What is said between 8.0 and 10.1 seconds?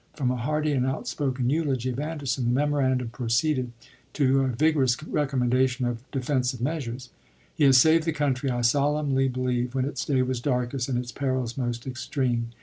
the country, I solemnly believe, when its